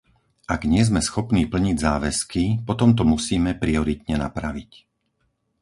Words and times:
Ak 0.55 0.61
nie 0.73 0.81
sme 0.87 0.97
schopní 1.09 1.43
plniť 1.53 1.77
záväzky, 1.87 2.43
potom 2.69 2.89
to 2.97 3.03
musíme 3.13 3.51
prioritne 3.63 4.15
napraviť. 4.25 4.69